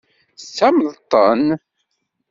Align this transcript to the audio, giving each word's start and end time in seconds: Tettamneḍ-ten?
Tettamneḍ-ten? 0.39 1.45